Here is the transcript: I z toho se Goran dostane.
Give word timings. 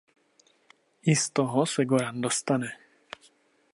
I 1.03 1.15
z 1.15 1.29
toho 1.29 1.65
se 1.65 1.85
Goran 1.85 2.21
dostane. 2.21 2.71